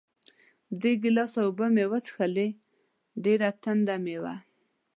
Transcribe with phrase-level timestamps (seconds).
[0.79, 2.47] درې ګیلاسه اوبه مې وڅښلې،
[3.23, 4.35] ډېره تنده مې وه.